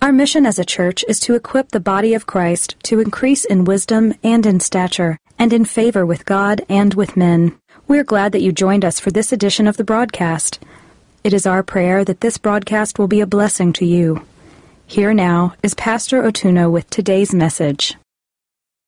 [0.00, 3.64] Our mission as a church is to equip the body of Christ to increase in
[3.64, 7.58] wisdom and in stature, and in favor with God and with men.
[7.88, 10.60] We're glad that you joined us for this edition of the broadcast.
[11.24, 14.24] It is our prayer that this broadcast will be a blessing to you.
[14.86, 17.97] Here now is Pastor Otuno with today's message.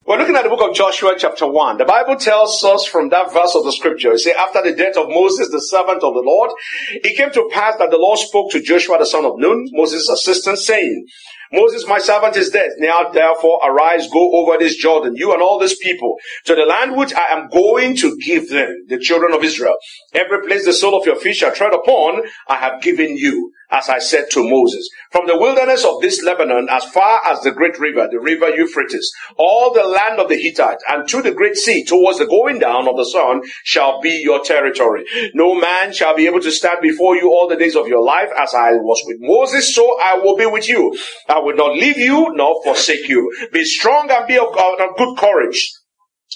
[0.07, 1.77] We're looking at the book of Joshua chapter 1.
[1.77, 4.97] The Bible tells us from that verse of the scripture, it says, after the death
[4.97, 6.51] of Moses, the servant of the Lord,
[6.89, 10.09] it came to pass that the Lord spoke to Joshua the son of Nun, Moses'
[10.09, 11.05] assistant, saying,
[11.53, 12.71] Moses, my servant, is dead.
[12.79, 16.97] Now therefore arise, go over this Jordan, you and all this people, to the land
[16.97, 19.77] which I am going to give them, the children of Israel.
[20.15, 23.89] Every place the sole of your feet shall tread upon, I have given you as
[23.89, 24.89] I said to Moses.
[25.11, 29.11] From the wilderness of this Lebanon, as far as the great river, the river Euphrates,
[29.37, 32.89] all the land of the Hittites, and to the great sea, towards the going down
[32.89, 35.05] of the sun, shall be your territory.
[35.35, 38.29] No man shall be able to stand before you all the days of your life,
[38.37, 40.97] as I was with Moses, so I will be with you.
[41.29, 43.33] I will not leave you nor forsake you.
[43.53, 45.73] Be strong and be of good courage.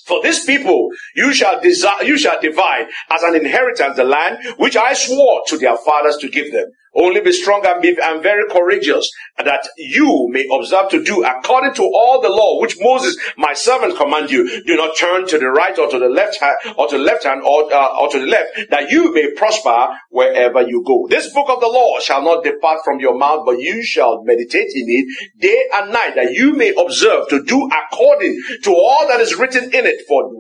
[0.07, 4.77] For this people you shall desire, you shall divide as an inheritance the land which
[4.77, 6.67] I swore to their fathers to give them.
[6.97, 11.75] Only be strong and be and very courageous, that you may observe to do according
[11.75, 14.63] to all the law which Moses, my servant, command you.
[14.65, 17.25] Do not turn to the right or to the left hand, or to the left
[17.25, 21.07] hand, or, uh, or to the left, that you may prosper wherever you go.
[21.09, 24.71] This book of the law shall not depart from your mouth, but you shall meditate
[24.75, 29.21] in it day and night, that you may observe to do according to all that
[29.21, 30.07] is written in it.
[30.07, 30.31] For,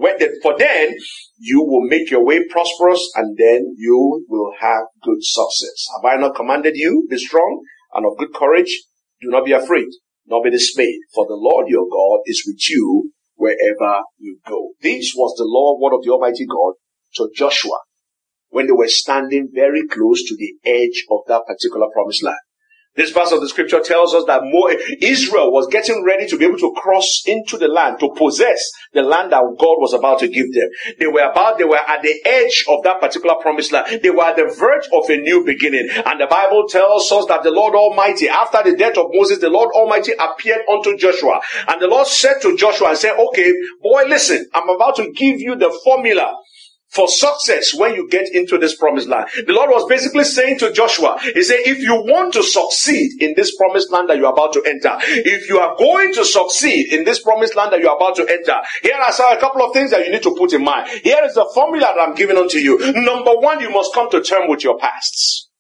[0.42, 0.94] for then
[1.45, 5.87] you will make your way prosperous and then you will have good success.
[5.94, 7.06] Have I not commanded you?
[7.10, 7.62] Be strong
[7.93, 8.82] and of good courage.
[9.21, 9.88] Do not be afraid,
[10.27, 14.71] nor be dismayed, for the Lord your God is with you wherever you go.
[14.81, 16.75] This was the law word of the Almighty God
[17.16, 17.78] to Joshua
[18.49, 22.38] when they were standing very close to the edge of that particular promised land.
[22.97, 26.44] This verse of the scripture tells us that more, Israel was getting ready to be
[26.44, 30.28] able to cross into the land, to possess the land that God was about to
[30.28, 30.69] give them.
[31.00, 34.00] They were about, they were at the edge of that particular promised land.
[34.03, 35.88] They were at the verge of a new beginning.
[36.06, 39.50] And the Bible tells us that the Lord Almighty, after the death of Moses, the
[39.50, 41.41] Lord Almighty appeared unto Joshua.
[41.66, 43.53] And the Lord said to Joshua and said, okay,
[43.83, 46.37] boy, listen, I'm about to give you the formula
[46.94, 49.28] for success when you get into this promised land.
[49.47, 53.34] The Lord was basically saying to Joshua, He said, if you want to succeed in
[53.37, 57.04] this promised land that you're about to enter, if you are going to succeed in
[57.04, 60.04] this promised land that you're about to enter, here are a couple of things that
[60.04, 60.88] you need to put in mind.
[61.03, 62.78] Here is the formula that I'm giving unto you.
[62.94, 65.50] Number one, you must come to terms with your pasts.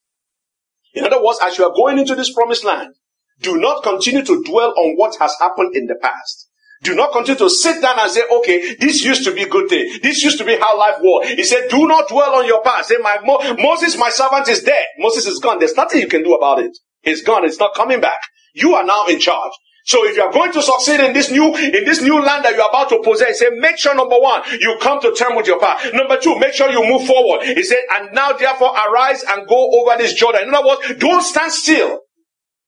[0.94, 2.94] In other words, as you are going into this promised land,
[3.40, 6.43] do not continue to dwell on what has happened in the past.
[6.84, 9.98] Do not continue to sit down and say, okay, this used to be good thing.
[10.02, 11.28] This used to be how life was.
[11.28, 12.90] He said, do not dwell on your past.
[12.90, 14.84] Say, my Mo- Moses, my servant is dead.
[14.98, 15.58] Moses is gone.
[15.58, 16.76] There's nothing you can do about it.
[17.02, 17.44] He's gone.
[17.44, 18.20] It's not coming back.
[18.54, 19.52] You are now in charge.
[19.86, 22.54] So if you are going to succeed in this new, in this new land that
[22.54, 25.60] you're about to possess, say, make sure number one, you come to terms with your
[25.60, 25.92] past.
[25.94, 27.44] Number two, make sure you move forward.
[27.44, 30.48] He said, and now therefore arise and go over this Jordan.
[30.48, 32.00] In other words, don't stand still.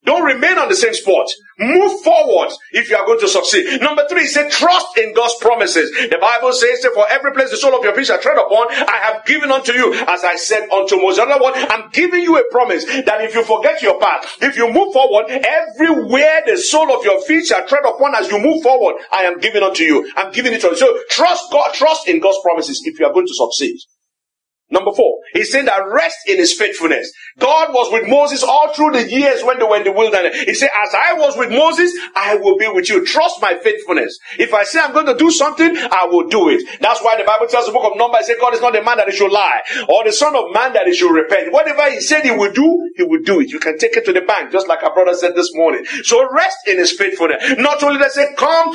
[0.05, 1.27] Don't remain on the same spot.
[1.59, 3.81] Move forward if you are going to succeed.
[3.81, 5.91] Number three, say trust in God's promises.
[5.91, 8.69] The Bible says, say, for every place the sole of your feet shall tread upon,
[8.71, 11.25] I have given unto you, as I said unto Moses.
[11.25, 14.59] In other words, I'm giving you a promise that if you forget your path, if
[14.59, 18.63] you move forward, everywhere the sole of your feet shall tread upon as you move
[18.63, 20.13] forward, I am giving unto you.
[20.15, 20.77] I'm giving it to you.
[20.77, 23.79] So trust God, trust in God's promises if you are going to succeed.
[24.71, 27.13] Number four, he said that rest in his faithfulness.
[27.39, 30.41] God was with Moses all through the years when they were in the wilderness.
[30.41, 33.05] He said, as I was with Moses, I will be with you.
[33.05, 34.19] Trust my faithfulness.
[34.39, 36.63] If I say I'm going to do something, I will do it.
[36.81, 38.97] That's why the Bible tells the book of Numbers, says God is not a man
[38.99, 41.53] that he should lie, or the son of man that he should repent.
[41.53, 43.51] Whatever he said he will do, he will do it.
[43.51, 45.85] You can take it to the bank, just like our brother said this morning.
[46.03, 47.59] So rest in his faithfulness.
[47.59, 48.75] Not only that, say, come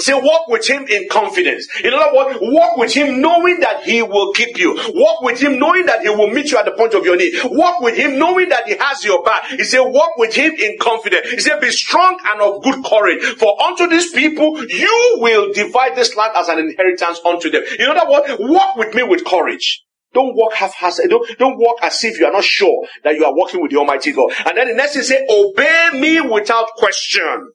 [0.00, 1.66] Say, walk with him in confidence.
[1.82, 4.78] In other words, walk with him knowing that he will keep you.
[4.94, 7.34] Walk with him knowing that he will meet you at the point of your need.
[7.44, 9.46] Walk with him knowing that he has your back.
[9.46, 11.28] He said, walk with him in confidence.
[11.30, 13.24] He said, be strong and of good courage.
[13.38, 17.64] For unto these people, you will divide this land as an inheritance unto them.
[17.78, 19.84] In other words, walk with me with courage.
[20.14, 21.10] Don't walk half-hearted.
[21.10, 23.78] Don't, don't walk as if you are not sure that you are walking with the
[23.78, 24.30] Almighty God.
[24.46, 27.50] And then the next thing say, obey me without question.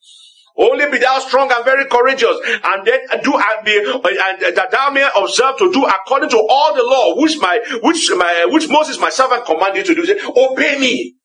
[0.55, 4.91] Only be thou strong and very courageous, and then do and be and that thou
[4.91, 8.99] may observe to do according to all the law which my which my which Moses
[8.99, 10.05] my servant commanded you to do.
[10.05, 11.15] Say, Obey me.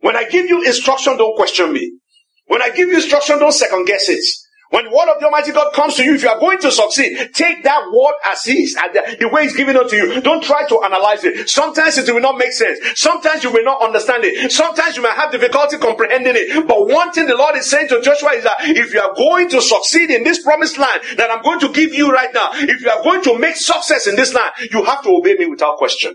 [0.00, 1.98] When I give you instruction, don't question me.
[2.46, 4.24] When I give you instruction, don't second guess it.
[4.70, 6.70] When the word of the Almighty God comes to you, if you are going to
[6.70, 10.20] succeed, take that word as is, the way it's given unto you.
[10.20, 11.48] Don't try to analyze it.
[11.48, 12.78] Sometimes it will not make sense.
[12.94, 14.52] Sometimes you will not understand it.
[14.52, 16.68] Sometimes you may have difficulty comprehending it.
[16.68, 19.48] But one thing the Lord is saying to Joshua is that if you are going
[19.50, 22.82] to succeed in this promised land that I'm going to give you right now, if
[22.82, 25.78] you are going to make success in this land, you have to obey me without
[25.78, 26.14] question.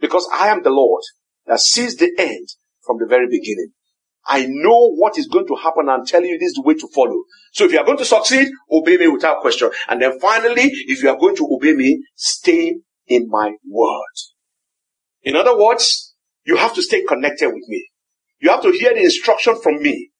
[0.00, 1.02] Because I am the Lord
[1.46, 2.48] that sees the end
[2.86, 3.72] from the very beginning.
[4.26, 5.88] I know what is going to happen.
[5.88, 7.24] I'm telling you this is the way to follow.
[7.52, 9.70] So if you are going to succeed, obey me without question.
[9.88, 12.76] And then finally, if you are going to obey me, stay
[13.06, 14.14] in my word.
[15.22, 17.88] In other words, you have to stay connected with me.
[18.40, 20.10] You have to hear the instruction from me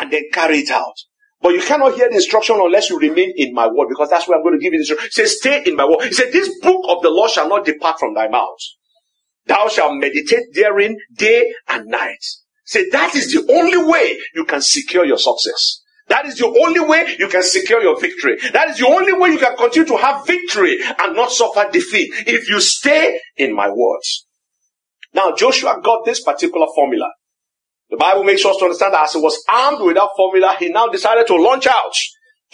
[0.00, 0.94] and then carry it out.
[1.40, 4.38] But you cannot hear the instruction unless you remain in my word because that's where
[4.38, 5.10] I'm going to give you the instruction.
[5.10, 6.02] Say, stay in my word.
[6.02, 8.58] He said, this book of the law shall not depart from thy mouth.
[9.46, 12.24] Thou shalt meditate therein day and night
[12.72, 15.82] Say that is the only way you can secure your success.
[16.08, 18.38] That is the only way you can secure your victory.
[18.50, 22.14] That is the only way you can continue to have victory and not suffer defeat
[22.26, 24.26] if you stay in my words.
[25.12, 27.10] Now Joshua got this particular formula.
[27.90, 30.70] The Bible makes us to understand that as he was armed with that formula, he
[30.70, 31.92] now decided to launch out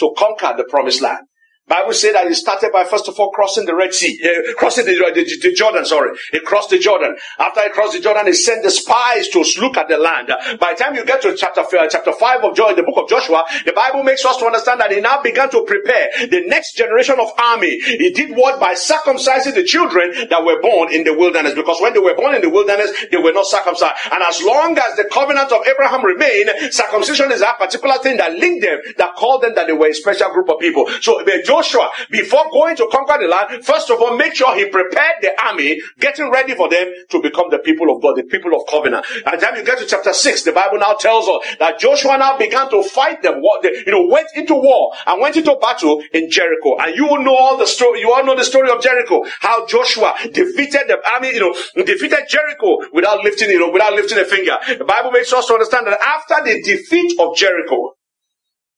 [0.00, 1.27] to conquer the promised land.
[1.69, 4.87] Bible said that he started by first of all crossing the Red Sea, uh, crossing
[4.87, 6.17] the, the, the, Jordan, sorry.
[6.32, 7.17] He crossed the Jordan.
[7.38, 10.29] After he crossed the Jordan, he sent the spies to look at the land.
[10.59, 13.09] By the time you get to chapter, uh, chapter 5 of Joy, the book of
[13.09, 16.75] Joshua, the Bible makes us to understand that he now began to prepare the next
[16.76, 17.79] generation of army.
[17.81, 18.59] He did what?
[18.59, 21.55] By circumcising the children that were born in the wilderness.
[21.55, 23.94] Because when they were born in the wilderness, they were not circumcised.
[24.11, 28.32] And as long as the covenant of Abraham remained, circumcision is that particular thing that
[28.32, 30.88] linked them, that called them that they were a special group of people.
[31.00, 31.23] So,
[31.58, 35.34] Joshua, before going to conquer the land, first of all, make sure he prepared the
[35.44, 39.05] army, getting ready for them to become the people of God, the people of covenant.
[39.26, 42.38] And then you get to chapter 6, the Bible now tells us that Joshua now
[42.38, 46.76] began to fight them, you know, went into war and went into battle in Jericho.
[46.78, 49.66] And you will know all the story, you all know the story of Jericho, how
[49.66, 54.25] Joshua defeated the army, you know, defeated Jericho without lifting, you know, without lifting a
[54.25, 54.56] finger.
[54.78, 57.94] The Bible makes us to understand that after the defeat of Jericho,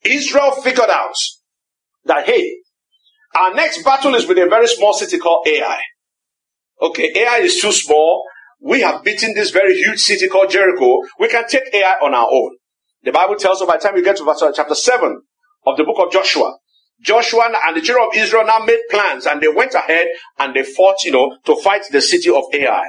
[0.03, 1.15] Israel figured out
[2.07, 2.57] that, hey,
[3.41, 5.81] our next battle is with a very small city called Ai.
[6.83, 8.25] Okay, Ai is too small.
[8.61, 10.99] We have beaten this very huge city called Jericho.
[11.19, 12.57] We can take Ai on our own.
[13.03, 15.23] The Bible tells us by the time we get to verse, chapter 7
[15.67, 16.59] of the book of Joshua,
[17.01, 20.09] Joshua and the children of Israel now made plans and they went ahead
[20.39, 22.85] and they fought, you know, to fight the city of Ai.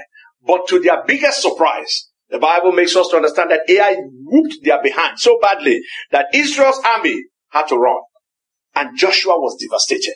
[0.45, 3.95] But to their biggest surprise, the Bible makes us to understand that Ai
[4.25, 5.81] whooped their behind so badly
[6.11, 8.01] that Israel's army had to run
[8.75, 10.15] and Joshua was devastated.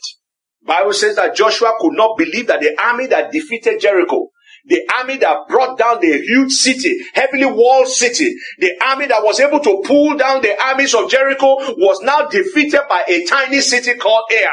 [0.65, 4.29] Bible says that Joshua could not believe that the army that defeated Jericho,
[4.65, 9.39] the army that brought down the huge city, heavily walled city, the army that was
[9.39, 13.93] able to pull down the armies of Jericho was now defeated by a tiny city
[13.93, 14.51] called Ai.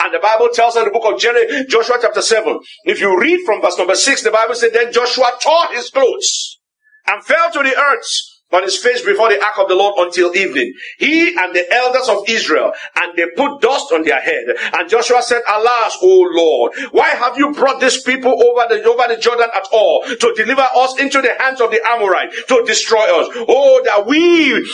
[0.00, 3.20] And the Bible tells us in the book of Jerry, Joshua chapter 7, if you
[3.20, 6.60] read from verse number 6, the Bible says, then Joshua tore his clothes
[7.08, 10.34] and fell to the earth on his face before the ark of the Lord until
[10.36, 10.72] evening.
[10.98, 14.44] He and the elders of Israel, and they put dust on their head.
[14.74, 19.14] And Joshua said, Alas, O Lord, why have you brought these people over the, over
[19.14, 23.20] the Jordan at all to deliver us into the hands of the Amorite to destroy
[23.20, 23.28] us?
[23.48, 24.68] Oh, that we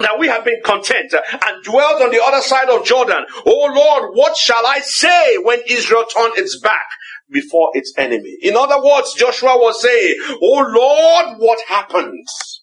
[0.00, 3.24] that we have been content and dwelt on the other side of Jordan.
[3.46, 6.86] Oh Lord, what shall I say when Israel turned its back
[7.30, 8.36] before its enemy?
[8.42, 12.61] In other words, Joshua was saying, Oh Lord, what happens?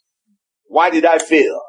[0.69, 1.59] Why did I fail?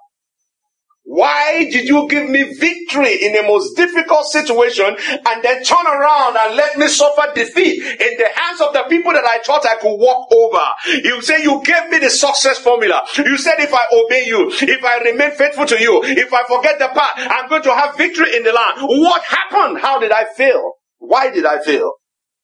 [1.04, 6.37] Why did you give me victory in the most difficult situation and then turn around
[6.37, 9.76] and let me suffer defeat in the hands of the people that I thought I
[9.76, 10.64] could walk over?
[11.02, 13.02] You say you gave me the success formula.
[13.16, 16.78] You said if I obey you, if I remain faithful to you, if I forget
[16.78, 18.83] the path, I'm going to have victory in the land.
[18.83, 19.80] What happened?
[19.80, 20.75] How did I fail?
[20.99, 21.92] Why did I fail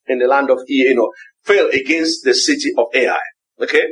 [0.07, 1.11] in the land of, you know,
[1.45, 3.19] fail against the city of Ai?
[3.63, 3.85] Okay?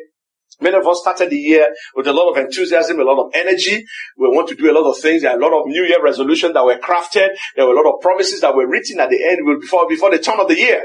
[0.61, 3.85] Many of us started the year with a lot of enthusiasm, a lot of energy.
[4.19, 5.23] We want to do a lot of things.
[5.23, 7.31] There are a lot of New Year resolutions that were crafted.
[7.57, 10.19] There were a lot of promises that were written at the end before, before the
[10.19, 10.85] turn of the year.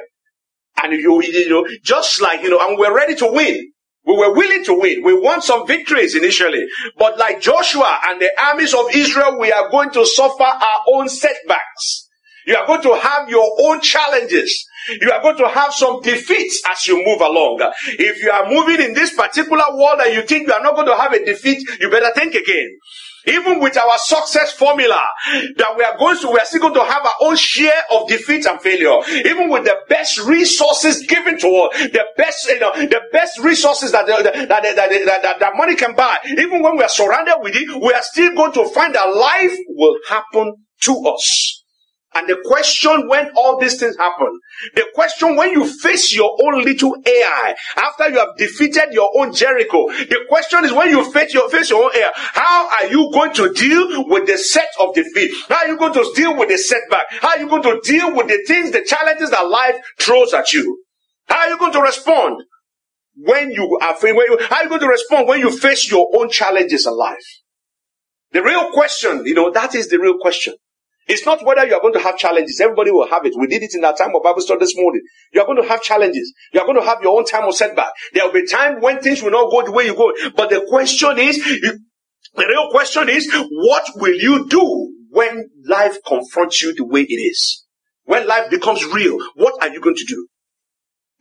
[0.81, 3.71] And you, you know, just like, you know, and we're ready to win.
[4.05, 5.03] We were willing to win.
[5.03, 6.65] We won some victories initially.
[6.97, 11.09] But like Joshua and the armies of Israel, we are going to suffer our own
[11.09, 12.07] setbacks.
[12.47, 14.65] You are going to have your own challenges.
[15.01, 17.59] You are going to have some defeats as you move along.
[17.87, 20.87] If you are moving in this particular world and you think you are not going
[20.87, 22.69] to have a defeat, you better think again.
[23.27, 25.07] even with our success formula,
[25.57, 28.07] that we are going to, we are still going to have our own share of
[28.07, 28.97] defeat and failure.
[29.25, 33.91] Even with the best resources given to us, the best, you know, the best resources
[33.91, 37.55] that, that, that, that, that, that money can buy, even when we are surrounded with
[37.55, 41.58] it, we are still going to find that life will happen to us.
[42.15, 44.39] And the question when all these things happen,
[44.73, 49.31] the question when you face your own little Ai, after you have defeated your own
[49.31, 53.11] Jericho, the question is when you face your, face your own Ai, how are you
[53.13, 55.31] going to deal with the set of defeat?
[55.49, 57.05] How are you going to deal with the setback?
[57.21, 60.51] How are you going to deal with the things, the challenges that life throws at
[60.51, 60.83] you?
[61.27, 62.41] How are you going to respond
[63.15, 66.09] when you are, when you, how are you going to respond when you face your
[66.15, 67.41] own challenges in life?
[68.31, 70.55] The real question, you know, that is the real question.
[71.09, 72.61] It's not whether you are going to have challenges.
[72.61, 73.33] Everybody will have it.
[73.35, 75.01] We did it in our time of Bible study this morning.
[75.33, 76.31] You are going to have challenges.
[76.53, 77.89] You are going to have your own time of setback.
[78.13, 80.13] There will be time when things will not go the way you go.
[80.35, 86.61] But the question is, the real question is, what will you do when life confronts
[86.61, 87.65] you the way it is?
[88.03, 90.27] When life becomes real, what are you going to do?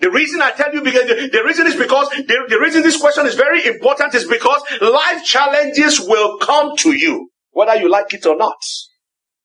[0.01, 3.25] The reason I tell you because the, reason is because the, the reason this question
[3.27, 8.27] is very important is because life challenges will come to you, whether you like it
[8.27, 8.59] or not.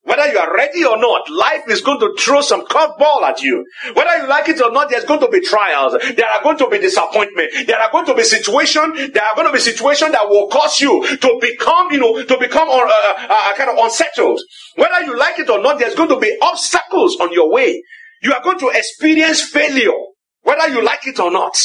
[0.05, 3.65] Whether you are ready or not, life is going to throw some curveball at you.
[3.93, 5.93] Whether you like it or not, there's going to be trials.
[5.93, 7.51] There are going to be disappointment.
[7.65, 8.93] There are going to be situation.
[9.13, 12.37] There are going to be situation that will cause you to become, you know, to
[12.37, 14.41] become uh, uh, uh, kind of unsettled.
[14.75, 17.81] Whether you like it or not, there's going to be obstacles on your way.
[18.21, 19.93] You are going to experience failure,
[20.41, 21.55] whether you like it or not.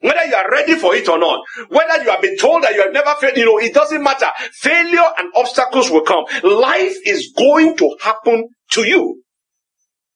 [0.00, 2.82] Whether you are ready for it or not, whether you have been told that you
[2.82, 4.28] have never failed, you know, it doesn't matter.
[4.52, 6.24] Failure and obstacles will come.
[6.44, 9.22] Life is going to happen to you.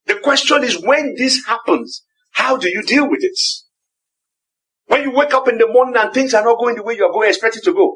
[0.07, 3.39] The question is when this happens, how do you deal with it?
[4.87, 7.05] When you wake up in the morning and things are not going the way you
[7.05, 7.95] are going, expected to go.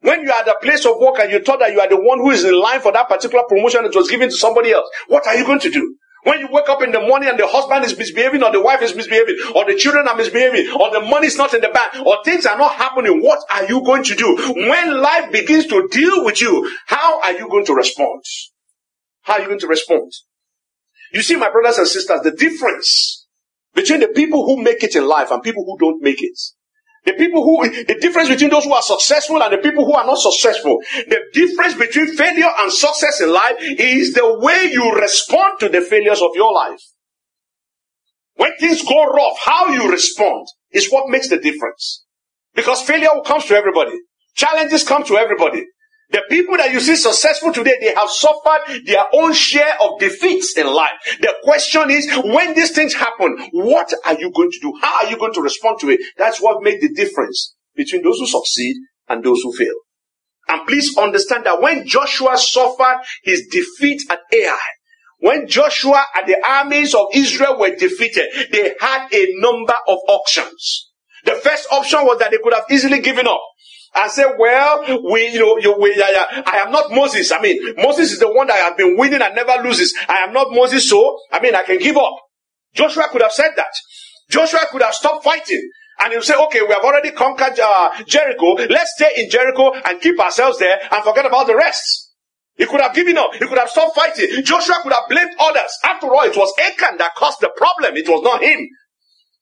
[0.00, 1.96] When you are at a place of work and you thought that you are the
[1.96, 4.88] one who is in line for that particular promotion that was given to somebody else,
[5.08, 5.96] what are you going to do?
[6.26, 8.82] When you wake up in the morning and the husband is misbehaving, or the wife
[8.82, 12.04] is misbehaving, or the children are misbehaving, or the money is not in the bank,
[12.04, 14.36] or things are not happening, what are you going to do?
[14.56, 18.24] When life begins to deal with you, how are you going to respond?
[19.22, 20.10] How are you going to respond?
[21.12, 23.28] You see, my brothers and sisters, the difference
[23.72, 26.36] between the people who make it in life and people who don't make it
[27.06, 30.04] the people who, the difference between those who are successful and the people who are
[30.04, 30.78] not successful.
[31.08, 35.80] The difference between failure and success in life is the way you respond to the
[35.80, 36.80] failures of your life.
[38.34, 42.04] When things go rough, how you respond is what makes the difference.
[42.54, 43.96] Because failure comes to everybody.
[44.34, 45.64] Challenges come to everybody.
[46.10, 50.56] The people that you see successful today, they have suffered their own share of defeats
[50.56, 50.92] in life.
[51.20, 54.72] The question is, when these things happen, what are you going to do?
[54.80, 56.00] How are you going to respond to it?
[56.16, 58.76] That's what makes the difference between those who succeed
[59.08, 59.74] and those who fail.
[60.48, 64.58] And please understand that when Joshua suffered his defeat at Ai,
[65.18, 70.92] when Joshua and the armies of Israel were defeated, they had a number of options.
[71.24, 73.40] The first option was that they could have easily given up
[73.96, 77.32] and said, well, we, you know, you, we, uh, I am not Moses.
[77.32, 79.94] I mean, Moses is the one that has been winning and never loses.
[80.08, 82.14] I am not Moses, so, I mean, I can give up.
[82.74, 83.72] Joshua could have said that.
[84.30, 85.70] Joshua could have stopped fighting.
[85.98, 88.52] And he'll say, okay, we have already conquered uh, Jericho.
[88.68, 92.12] Let's stay in Jericho and keep ourselves there and forget about the rest.
[92.56, 93.32] He could have given up.
[93.32, 94.42] He could have stopped fighting.
[94.44, 95.72] Joshua could have blamed others.
[95.84, 97.96] After all, it was Achan that caused the problem.
[97.96, 98.68] It was not him.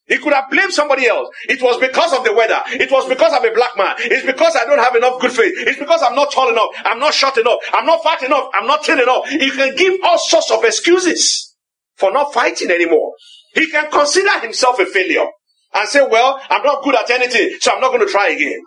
[0.07, 1.29] He could have blamed somebody else.
[1.49, 2.61] It was because of the weather.
[2.73, 3.95] It was because I'm a black man.
[3.99, 5.55] It's because I don't have enough good faith.
[5.57, 6.71] It's because I'm not tall enough.
[6.85, 7.59] I'm not short enough.
[7.73, 8.51] I'm not fat enough.
[8.53, 9.27] I'm not thin enough.
[9.29, 11.55] He can give all sorts of excuses
[11.97, 13.13] for not fighting anymore.
[13.55, 15.27] He can consider himself a failure
[15.73, 18.61] and say, well, I'm not good at anything, so I'm not going to try again.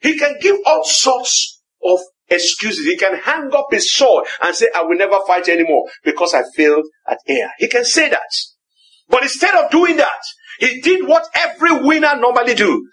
[0.00, 2.86] He can give all sorts of excuses.
[2.86, 6.42] He can hang up his sword and say, I will never fight anymore because I
[6.56, 7.50] failed at Ai.
[7.58, 8.30] He can say that.
[9.08, 10.20] But instead of doing that,
[10.60, 12.86] he did what every winner normally do.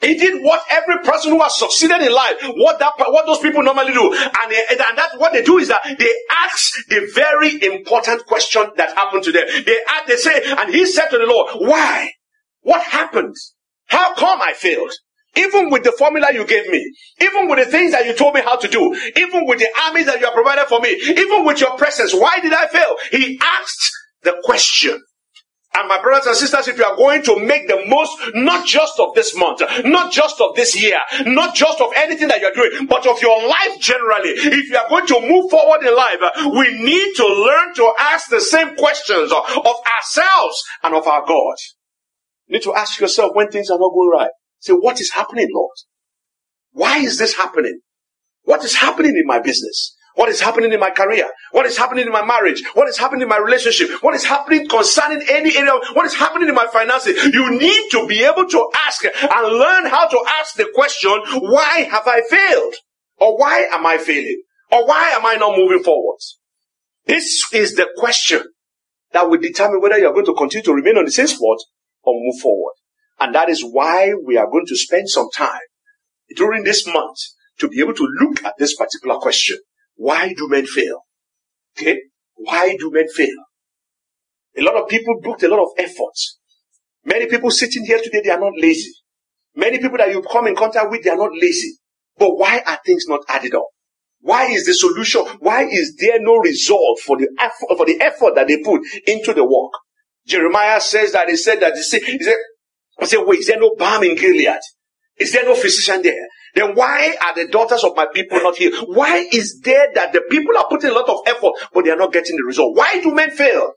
[0.00, 3.62] He did what every person who has succeeded in life, what that, what those people
[3.62, 4.12] normally do.
[4.12, 6.10] And, they, and that, what they do is that they
[6.42, 9.46] ask the very important question that happened to them.
[9.64, 12.10] They ask, they say, and he said to the Lord, why?
[12.60, 13.34] What happened?
[13.86, 14.92] How come I failed?
[15.36, 18.42] Even with the formula you gave me, even with the things that you told me
[18.42, 21.60] how to do, even with the armies that you have provided for me, even with
[21.60, 22.96] your presence, why did I fail?
[23.10, 23.90] He asked
[24.22, 25.00] the question.
[25.76, 29.00] And my brothers and sisters, if you are going to make the most, not just
[29.00, 32.86] of this month, not just of this year, not just of anything that you're doing,
[32.86, 36.20] but of your life generally, if you are going to move forward in life,
[36.56, 41.56] we need to learn to ask the same questions of ourselves and of our God.
[42.46, 44.30] You need to ask yourself when things are not going right.
[44.60, 45.76] Say, what is happening, Lord?
[46.72, 47.80] Why is this happening?
[48.42, 49.93] What is happening in my business?
[50.14, 51.28] What is happening in my career?
[51.50, 52.62] What is happening in my marriage?
[52.74, 53.90] What is happening in my relationship?
[54.00, 55.72] What is happening concerning any area?
[55.94, 57.24] What is happening in my finances?
[57.24, 61.88] You need to be able to ask and learn how to ask the question, why
[61.90, 62.74] have I failed?
[63.18, 64.42] Or why am I failing?
[64.70, 66.18] Or why am I not moving forward?
[67.06, 68.42] This is the question
[69.12, 71.58] that will determine whether you are going to continue to remain on the same spot
[72.02, 72.74] or move forward.
[73.18, 75.60] And that is why we are going to spend some time
[76.36, 77.18] during this month
[77.58, 79.58] to be able to look at this particular question.
[79.96, 81.00] Why do men fail?
[81.78, 81.98] Okay?
[82.34, 83.36] Why do men fail?
[84.56, 86.38] A lot of people booked a lot of efforts.
[87.04, 88.92] Many people sitting here today, they are not lazy.
[89.56, 91.78] Many people that you come in contact with, they are not lazy.
[92.16, 93.66] But why are things not added up?
[94.20, 95.22] Why is the solution?
[95.40, 99.34] Why is there no result for the effort, for the effort that they put into
[99.34, 99.72] the work?
[100.26, 102.36] Jeremiah says that he said that he said, he said,
[103.00, 104.60] he said wait, is there no balm in Gilead?
[105.18, 106.26] Is there no physician there?
[106.54, 108.72] Then why are the daughters of my people not here?
[108.86, 111.96] Why is there that the people are putting a lot of effort, but they are
[111.96, 112.76] not getting the result?
[112.76, 113.72] Why do men fail?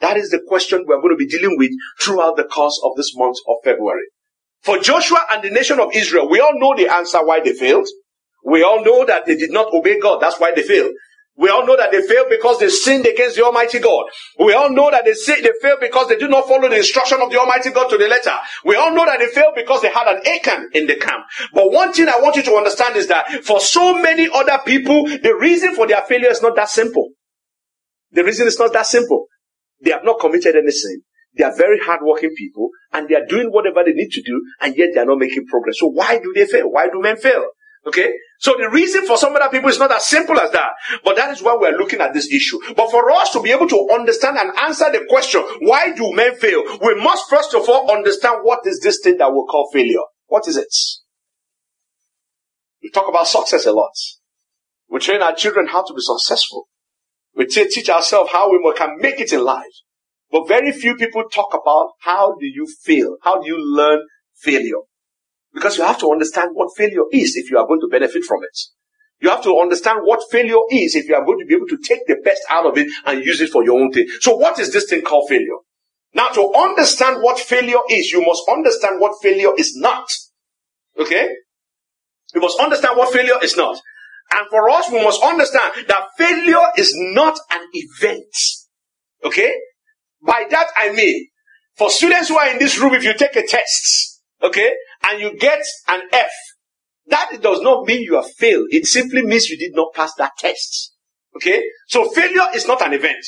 [0.00, 3.12] That is the question we're going to be dealing with throughout the course of this
[3.16, 4.04] month of February.
[4.62, 7.86] For Joshua and the nation of Israel, we all know the answer why they failed.
[8.44, 10.20] We all know that they did not obey God.
[10.20, 10.92] That's why they failed.
[11.38, 14.04] We all know that they failed because they sinned against the Almighty God.
[14.38, 17.20] We all know that they say they failed because they did not follow the instruction
[17.20, 18.32] of the Almighty God to the letter.
[18.64, 21.24] We all know that they failed because they had an Achan in the camp.
[21.52, 25.04] But one thing I want you to understand is that for so many other people,
[25.06, 27.10] the reason for their failure is not that simple.
[28.12, 29.26] The reason is not that simple.
[29.82, 31.02] They have not committed any sin.
[31.36, 34.74] They are very hardworking people and they are doing whatever they need to do and
[34.74, 35.76] yet they are not making progress.
[35.78, 36.70] So why do they fail?
[36.70, 37.44] Why do men fail?
[37.86, 38.12] Okay?
[38.40, 40.72] So the reason for some other people is not as simple as that.
[41.04, 42.58] But that is why we're looking at this issue.
[42.74, 46.34] But for us to be able to understand and answer the question, why do men
[46.36, 46.62] fail?
[46.82, 50.04] We must first of all understand what is this thing that we call failure.
[50.26, 50.74] What is it?
[52.82, 53.92] We talk about success a lot.
[54.88, 56.68] We train our children how to be successful.
[57.34, 59.64] We teach ourselves how we can make it in life.
[60.30, 63.16] But very few people talk about how do you fail?
[63.22, 64.00] How do you learn
[64.34, 64.82] failure?
[65.56, 68.44] Because you have to understand what failure is if you are going to benefit from
[68.44, 68.58] it.
[69.22, 71.78] You have to understand what failure is if you are going to be able to
[71.78, 74.06] take the best out of it and use it for your own thing.
[74.20, 75.56] So what is this thing called failure?
[76.12, 80.06] Now to understand what failure is, you must understand what failure is not.
[81.00, 81.30] Okay?
[82.34, 83.80] You must understand what failure is not.
[84.32, 88.34] And for us, we must understand that failure is not an event.
[89.24, 89.54] Okay?
[90.22, 91.28] By that I mean,
[91.76, 95.36] for students who are in this room, if you take a test, okay, and you
[95.36, 96.30] get an F,
[97.08, 98.66] that does not mean you have failed.
[98.70, 100.92] It simply means you did not pass that test.
[101.36, 101.62] Okay?
[101.88, 103.24] So failure is not an event.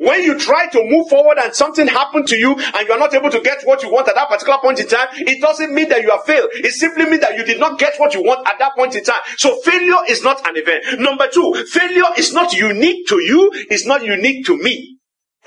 [0.00, 3.12] When you try to move forward and something happened to you and you are not
[3.12, 5.90] able to get what you want at that particular point in time, it doesn't mean
[5.90, 6.48] that you have failed.
[6.54, 9.04] It simply means that you did not get what you want at that point in
[9.04, 9.20] time.
[9.36, 11.00] So failure is not an event.
[11.00, 13.50] Number two, failure is not unique to you.
[13.68, 14.96] It's not unique to me.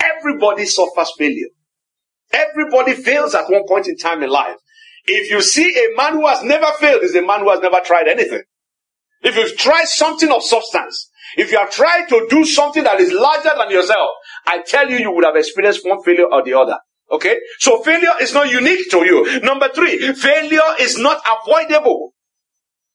[0.00, 1.48] Everybody suffers failure.
[2.32, 4.56] Everybody fails at one point in time in life.
[5.06, 7.80] If you see a man who has never failed, is a man who has never
[7.80, 8.42] tried anything.
[9.22, 13.12] If you've tried something of substance, if you have tried to do something that is
[13.12, 14.08] larger than yourself,
[14.46, 16.78] I tell you, you would have experienced one failure or the other.
[17.10, 17.38] Okay?
[17.58, 19.40] So failure is not unique to you.
[19.40, 22.12] Number three, failure is not avoidable.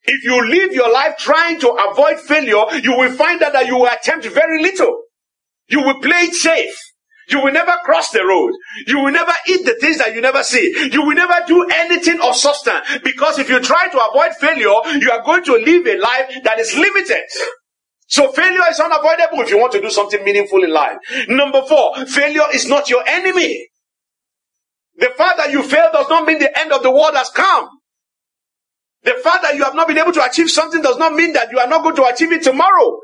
[0.03, 3.77] If you live your life trying to avoid failure, you will find out that you
[3.77, 5.03] will attempt very little.
[5.67, 6.75] You will play it safe.
[7.29, 8.53] You will never cross the road.
[8.87, 10.89] You will never eat the things that you never see.
[10.91, 12.85] You will never do anything of substance.
[13.03, 16.59] Because if you try to avoid failure, you are going to live a life that
[16.59, 17.23] is limited.
[18.07, 20.97] So failure is unavoidable if you want to do something meaningful in life.
[21.27, 23.67] Number four, failure is not your enemy.
[24.97, 27.69] The fact that you fail does not mean the end of the world has come.
[29.03, 31.51] The fact that you have not been able to achieve something does not mean that
[31.51, 32.99] you are not going to achieve it tomorrow.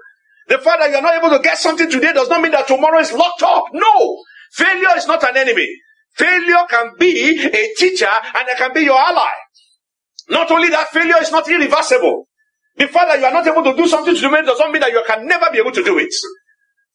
[0.48, 3.00] The fact that you're not able to get something today does not mean that tomorrow
[3.00, 3.66] is locked up.
[3.74, 4.22] No.
[4.52, 5.68] Failure is not an enemy.
[6.16, 9.32] Failure can be a teacher and it can be your ally.
[10.30, 12.28] Not only that, failure is not irreversible.
[12.78, 14.92] The fact that you are not able to do something today does not mean that
[14.92, 16.14] you can never be able to do it.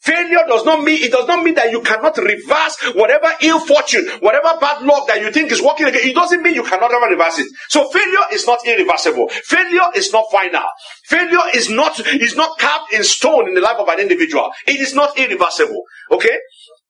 [0.00, 4.06] Failure does not mean, it does not mean that you cannot reverse whatever ill fortune,
[4.20, 6.06] whatever bad luck that you think is working against.
[6.06, 7.46] It doesn't mean you cannot ever reverse it.
[7.68, 9.28] So failure is not irreversible.
[9.28, 10.62] Failure is not final.
[11.04, 14.50] Failure is not, is not carved in stone in the life of an individual.
[14.66, 15.82] It is not irreversible.
[16.10, 16.38] Okay?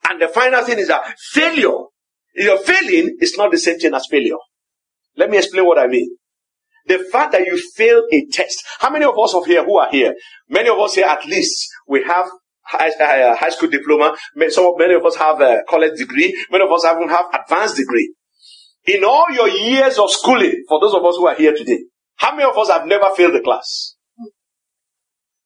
[0.09, 1.87] And the final thing is that failure,
[2.37, 4.39] your failing is not the same thing as failure.
[5.17, 6.17] Let me explain what I mean.
[6.87, 8.65] The fact that you fail a test.
[8.79, 10.15] How many of us of here who are here?
[10.49, 12.29] Many of us here at least we have
[12.71, 12.91] high,
[13.23, 14.17] uh, high school diploma.
[14.49, 16.35] Some, many of us have a college degree.
[16.51, 18.15] Many of us even have advanced degree.
[18.87, 21.85] In all your years of schooling, for those of us who are here today,
[22.17, 23.97] how many of us have never failed the class?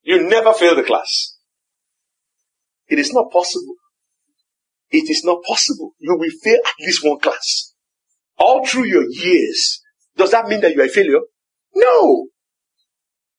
[0.03, 1.39] You never fail the class.
[2.89, 3.75] It is not possible.
[4.91, 5.95] It is not possible.
[5.99, 7.75] You will fail at least one class.
[8.39, 9.81] All through your years.
[10.17, 11.21] Does that mean that you are a failure?
[11.75, 12.27] No.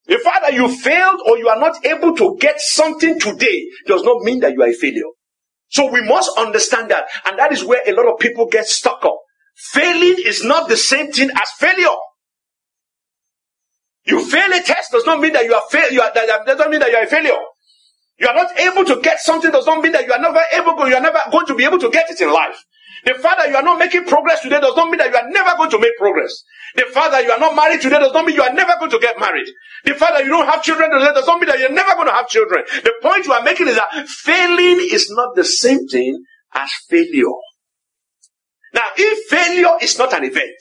[0.07, 4.03] The fact that you failed or you are not able to get something today does
[4.03, 5.09] not mean that you are a failure.
[5.69, 7.05] So we must understand that.
[7.25, 9.17] And that is where a lot of people get stuck up.
[9.55, 11.95] Failing is not the same thing as failure.
[14.05, 15.91] You fail a test does not mean that you are fail.
[15.91, 17.39] You are, that doesn't mean that you are a failure.
[18.19, 20.87] You are not able to get something does not mean that you are never able.
[20.87, 22.63] You are never going to be able to get it in life.
[23.05, 25.29] The fact that you are not making progress today does not mean that you are
[25.29, 26.43] never going to make progress.
[26.75, 28.91] The fact that you are not married today does not mean you are never going
[28.91, 29.45] to get married.
[29.83, 32.07] The fact that you don't have children today does not mean that you're never going
[32.07, 32.63] to have children.
[32.83, 37.37] The point you are making is that failing is not the same thing as failure.
[38.73, 40.57] Now, if failure is not an event,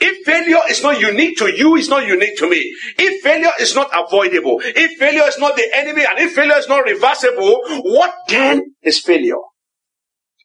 [0.00, 2.74] if failure is not unique to you, it's not unique to me.
[2.98, 6.68] If failure is not avoidable, if failure is not the enemy, and if failure is
[6.68, 9.42] not reversible, what then is failure?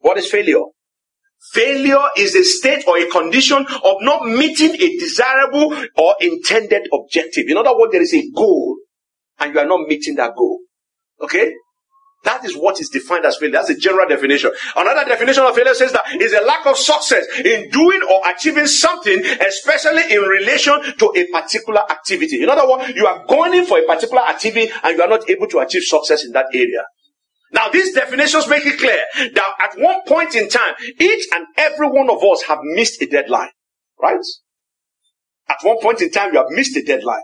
[0.01, 0.65] What is failure?
[1.53, 7.45] Failure is a state or a condition of not meeting a desirable or intended objective.
[7.47, 8.77] In other words, there is a goal
[9.39, 10.59] and you are not meeting that goal.
[11.21, 11.53] Okay?
[12.25, 13.53] That is what is defined as failure.
[13.53, 14.51] That's a general definition.
[14.75, 18.67] Another definition of failure says that is a lack of success in doing or achieving
[18.67, 22.43] something, especially in relation to a particular activity.
[22.43, 25.29] In other words, you are going in for a particular activity and you are not
[25.29, 26.83] able to achieve success in that area.
[27.51, 31.87] Now, these definitions make it clear that at one point in time, each and every
[31.87, 33.49] one of us have missed a deadline,
[34.01, 34.19] right?
[35.47, 37.23] At one point in time, you have missed a deadline.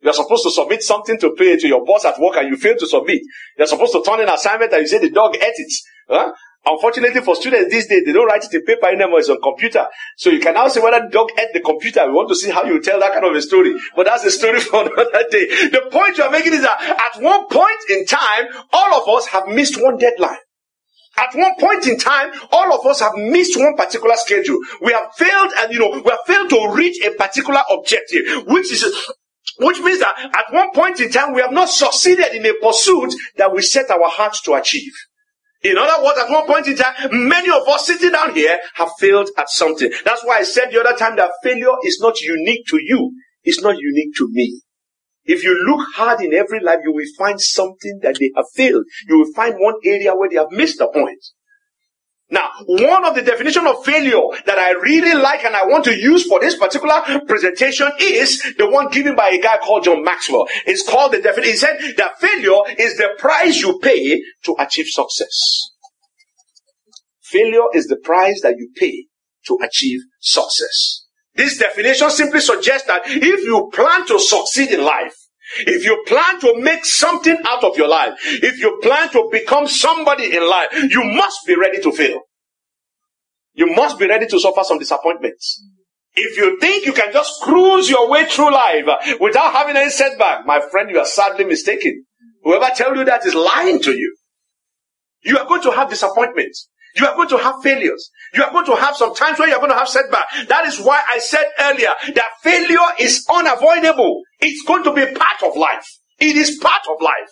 [0.00, 2.76] You're supposed to submit something to pay to your boss at work and you fail
[2.76, 3.22] to submit.
[3.58, 5.72] You're supposed to turn in assignment and you say the dog ate it.
[6.08, 6.32] Huh?
[6.68, 9.86] Unfortunately for students these days, they don't write it in paper anymore, it's on computer.
[10.16, 12.04] So you can now say whether the dog ate the computer.
[12.06, 13.74] We want to see how you tell that kind of a story.
[13.94, 15.46] But that's a story for another day.
[15.46, 19.26] The point you are making is that at one point in time, all of us
[19.28, 20.38] have missed one deadline.
[21.18, 24.58] At one point in time, all of us have missed one particular schedule.
[24.82, 28.70] We have failed and, you know, we have failed to reach a particular objective, which
[28.72, 28.84] is
[29.58, 33.14] which means that at one point in time, we have not succeeded in a pursuit
[33.36, 34.92] that we set our hearts to achieve.
[35.66, 38.90] In other words, at one point in time, many of us sitting down here have
[39.00, 39.90] failed at something.
[40.04, 43.12] That's why I said the other time that failure is not unique to you.
[43.42, 44.60] It's not unique to me.
[45.24, 48.84] If you look hard in every life, you will find something that they have failed.
[49.08, 51.18] You will find one area where they have missed the point.
[52.28, 55.96] Now, one of the definition of failure that I really like and I want to
[55.96, 60.48] use for this particular presentation is the one given by a guy called John Maxwell.
[60.66, 61.52] It's called the definition.
[61.52, 65.70] He said that failure is the price you pay to achieve success.
[67.22, 69.06] Failure is the price that you pay
[69.46, 71.04] to achieve success.
[71.34, 75.14] This definition simply suggests that if you plan to succeed in life,
[75.58, 79.66] if you plan to make something out of your life, if you plan to become
[79.66, 82.20] somebody in life, you must be ready to fail.
[83.54, 85.64] You must be ready to suffer some disappointments.
[86.14, 89.90] If you think you can just cruise your way through life uh, without having any
[89.90, 92.04] setback, my friend, you are sadly mistaken.
[92.42, 94.16] Whoever tells you that is lying to you.
[95.22, 96.68] You are going to have disappointments.
[96.96, 98.10] You are going to have failures.
[98.36, 100.26] You are going to have some times where you are going to have setback.
[100.48, 104.22] That is why I said earlier that failure is unavoidable.
[104.40, 105.86] It's going to be part of life.
[106.18, 107.30] It is part of life.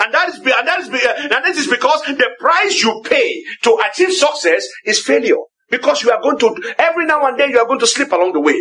[0.00, 3.42] And that is, and that is, uh, and that is because the price you pay
[3.62, 5.38] to achieve success is failure.
[5.68, 8.32] Because you are going to, every now and then you are going to slip along
[8.32, 8.60] the way.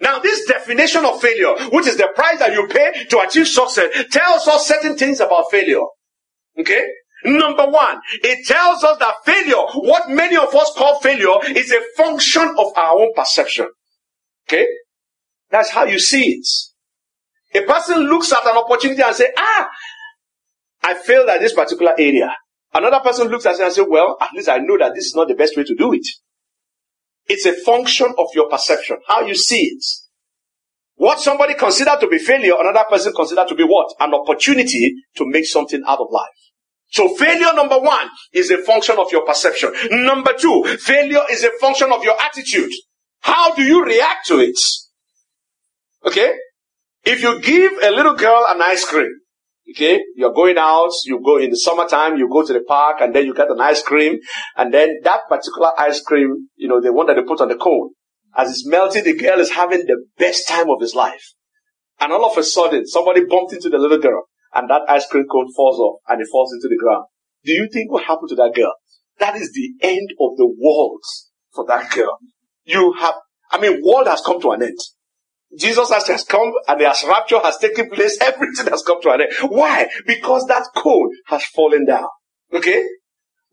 [0.00, 4.06] Now, this definition of failure, which is the price that you pay to achieve success,
[4.10, 5.84] tells us certain things about failure.
[6.58, 6.86] Okay?
[7.24, 11.80] Number one, it tells us that failure, what many of us call failure, is a
[11.96, 13.68] function of our own perception.
[14.46, 14.66] Okay?
[15.50, 16.46] That's how you see it.
[17.54, 19.68] A person looks at an opportunity and say, ah,
[20.82, 22.34] I failed at this particular area.
[22.72, 25.14] Another person looks at it and say, well, at least I know that this is
[25.14, 26.06] not the best way to do it.
[27.26, 29.84] It's a function of your perception, how you see it.
[30.94, 33.94] What somebody considered to be failure, another person considered to be what?
[34.00, 36.28] An opportunity to make something out of life.
[36.90, 39.72] So failure number one is a function of your perception.
[39.90, 42.72] Number two, failure is a function of your attitude.
[43.20, 44.58] How do you react to it?
[46.06, 46.32] Okay?
[47.04, 49.10] If you give a little girl an ice cream,
[49.70, 53.14] okay, you're going out, you go in the summertime, you go to the park and
[53.14, 54.18] then you get an ice cream
[54.56, 57.56] and then that particular ice cream, you know, the one that they put on the
[57.56, 57.90] cone,
[58.36, 61.34] as it's melting, the girl is having the best time of his life.
[62.00, 65.26] And all of a sudden, somebody bumped into the little girl and that ice cream
[65.30, 67.04] cone falls off and it falls into the ground.
[67.44, 68.74] Do you think what happened to that girl?
[69.18, 71.02] That is the end of the world
[71.54, 72.18] for that girl.
[72.64, 73.14] You have,
[73.50, 74.78] I mean, world has come to an end.
[75.58, 78.18] Jesus has come and the rapture has taken place.
[78.22, 79.32] Everything has come to an end.
[79.48, 79.88] Why?
[80.06, 82.08] Because that cone has fallen down.
[82.52, 82.84] Okay?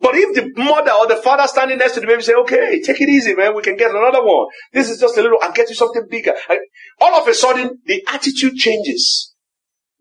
[0.01, 2.99] But if the mother or the father standing next to the baby say, okay, take
[2.99, 4.47] it easy, man, we can get another one.
[4.73, 6.33] This is just a little, I'll get you something bigger.
[6.99, 9.33] all of a sudden, the attitude changes.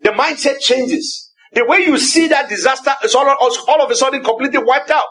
[0.05, 1.33] The mindset changes.
[1.53, 5.03] The way you see that disaster is all, all of a sudden completely wiped out.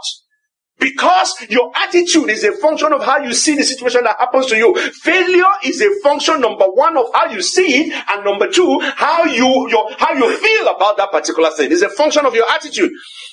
[0.79, 4.57] Because your attitude is a function of how you see the situation that happens to
[4.57, 4.75] you.
[4.91, 9.23] Failure is a function, number one, of how you see it, and number two, how
[9.23, 11.71] you, your, how you feel about that particular thing.
[11.71, 12.91] It's a function of your attitude.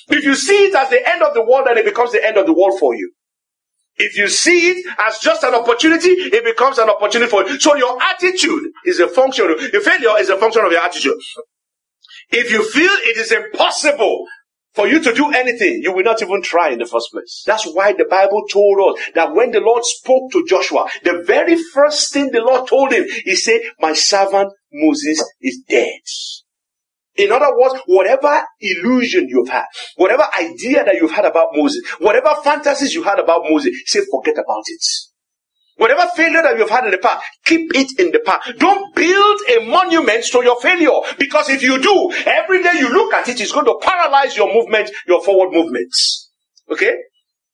[0.09, 2.37] If you see it as the end of the world, then it becomes the end
[2.37, 3.13] of the world for you.
[3.97, 7.61] If you see it as just an opportunity, it becomes an opportunity for you.
[7.61, 11.19] So your attitude is a function, of your failure is a function of your attitude.
[12.31, 14.25] If you feel it is impossible
[14.73, 17.43] for you to do anything, you will not even try in the first place.
[17.45, 21.57] That's why the Bible told us that when the Lord spoke to Joshua, the very
[21.57, 26.01] first thing the Lord told him, he said, my servant Moses is dead.
[27.17, 29.65] In other words, whatever illusion you've had,
[29.97, 34.35] whatever idea that you've had about Moses, whatever fantasies you had about Moses, say forget
[34.35, 34.85] about it.
[35.77, 38.53] Whatever failure that you've had in the past, keep it in the past.
[38.59, 40.91] Don't build a monument to your failure.
[41.19, 44.53] Because if you do, every day you look at it, it's going to paralyze your
[44.53, 46.31] movement, your forward movements.
[46.71, 46.95] Okay?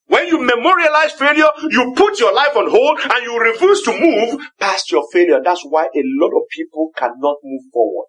[0.09, 4.41] When you memorialize failure, you put your life on hold and you refuse to move
[4.59, 5.41] past your failure.
[5.45, 8.07] That's why a lot of people cannot move forward.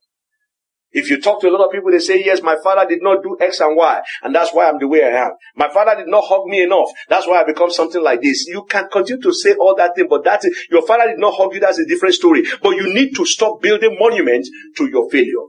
[0.92, 3.22] If you talk to a lot of people, they say, yes, my father did not
[3.22, 5.32] do X and Y, and that's why I'm the way I am.
[5.56, 6.90] My father did not hug me enough.
[7.10, 8.48] That's why I become something like this.
[8.48, 11.54] You can continue to say all that thing, but that your father did not hug
[11.54, 11.60] you.
[11.60, 12.44] That's a different story.
[12.64, 15.48] But you need to stop building monuments to your failure.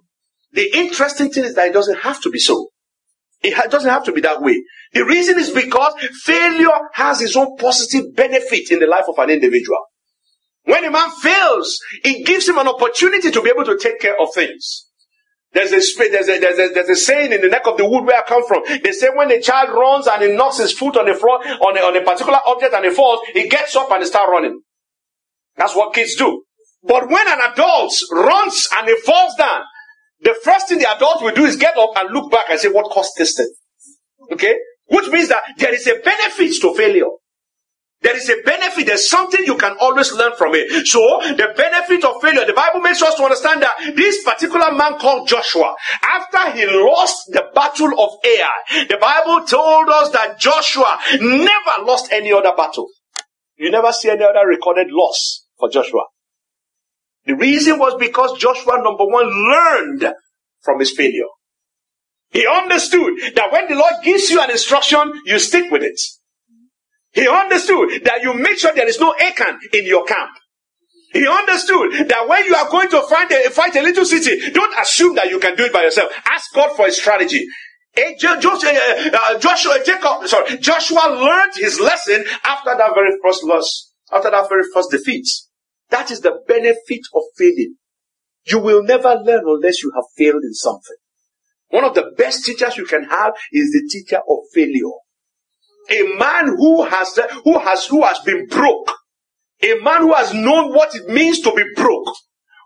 [0.53, 2.71] The interesting thing is that it doesn't have to be so.
[3.41, 4.61] It doesn't have to be that way.
[4.93, 9.31] The reason is because failure has its own positive benefit in the life of an
[9.31, 9.79] individual.
[10.65, 14.21] When a man fails, it gives him an opportunity to be able to take care
[14.21, 14.88] of things.
[15.53, 15.81] There's a,
[16.11, 18.23] there's, a, there's, a, there's a saying in the neck of the wood where I
[18.27, 18.63] come from.
[18.67, 21.77] They say when a child runs and he knocks his foot on the floor, on
[21.77, 24.61] a, on a particular object and he falls, he gets up and he starts running.
[25.57, 26.45] That's what kids do.
[26.83, 29.63] But when an adult runs and he falls down,
[30.21, 32.69] the first thing the adult will do is get up and look back and say,
[32.69, 33.51] what caused this thing?
[34.33, 34.55] Okay?
[34.87, 37.07] Which means that there is a benefit to failure.
[38.01, 38.87] There is a benefit.
[38.87, 40.87] There's something you can always learn from it.
[40.87, 44.99] So, the benefit of failure, the Bible makes us to understand that this particular man
[44.99, 50.99] called Joshua, after he lost the battle of Ai, the Bible told us that Joshua
[51.21, 52.87] never lost any other battle.
[53.57, 56.05] You never see any other recorded loss for Joshua.
[57.27, 60.15] The reason was because Joshua, number one, learned
[60.63, 61.27] from his failure.
[62.31, 66.01] He understood that when the Lord gives you an instruction, you stick with it.
[67.13, 70.31] He understood that you make sure there is no Achan in your camp.
[71.13, 74.79] He understood that when you are going to find a, fight a little city, don't
[74.79, 76.13] assume that you can do it by yourself.
[76.27, 77.47] Ask God for a strategy.
[77.97, 84.31] Uh, uh, Joshua, Jacob, sorry, Joshua learned his lesson after that very first loss, after
[84.31, 85.27] that very first defeat.
[85.91, 87.77] That is the benefit of failing.
[88.47, 90.97] You will never learn unless you have failed in something.
[91.71, 94.93] One of the best teachers you can have is the teacher of failure
[95.91, 98.91] a man who has, who has, who has been broke,
[99.63, 102.15] a man who has known what it means to be broke.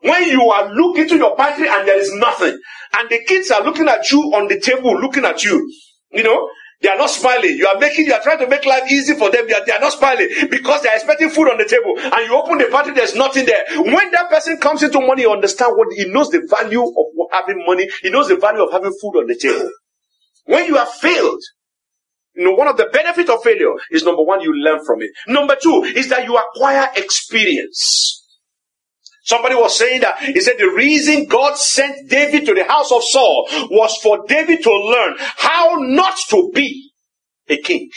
[0.02, 2.58] When you are looking to your pantry and there is nothing,
[2.98, 5.72] and the kids are looking at you on the table, looking at you,
[6.11, 6.48] you know,
[6.82, 7.56] they are not smiling.
[7.56, 9.46] You are making, you are trying to make life easy for them.
[9.46, 11.94] They are, they are not smiling because they are expecting food on the table.
[11.96, 13.64] And you open the pantry, there's nothing there.
[13.76, 17.64] When that person comes into money, you understand what he knows the value of having
[17.64, 17.88] money.
[18.02, 19.70] He knows the value of having food on the table.
[20.46, 21.40] When you have failed,
[22.35, 25.11] you know, one of the benefits of failure is number one, you learn from it.
[25.27, 28.18] Number two is that you acquire experience.
[29.25, 33.05] Somebody was saying that he said the reason God sent David to the house of
[33.05, 36.90] Saul was for David to learn how not to be
[37.49, 37.90] a king.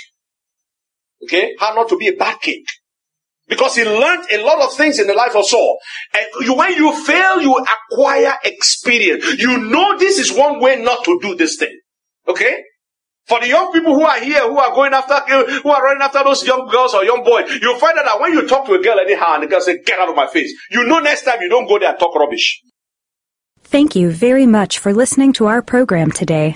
[1.24, 1.56] Okay?
[1.60, 2.64] How not to be a bad king.
[3.48, 5.80] Because he learned a lot of things in the life of Saul.
[6.14, 9.40] And you, when you fail, you acquire experience.
[9.40, 11.80] You know this is one way not to do this thing.
[12.28, 12.64] Okay?
[13.28, 15.16] For the young people who are here, who are going after,
[15.62, 18.34] who are running after those young girls or young boys, you'll find out that when
[18.34, 20.28] you talk to a girl anyhow and ah, the girl say, get out of my
[20.28, 22.62] face, you know next time you don't go there and talk rubbish.
[23.64, 26.56] Thank you very much for listening to our program today.